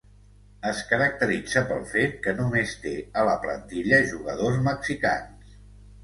[0.67, 5.53] Es caracteritza pel fet que només té a la plantilla jugadors mexicans.